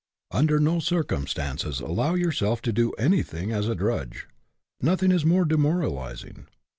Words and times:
Under 0.31 0.57
no 0.59 0.79
circumstances 0.79 1.79
allow 1.79 2.15
yourself 2.15 2.59
to 2.63 2.73
do 2.73 2.91
anything 2.93 3.51
as 3.51 3.67
a 3.67 3.75
drudge. 3.75 4.27
Nothing 4.81 5.11
is 5.11 5.25
more 5.25 5.45
demoralizing. 5.45 6.47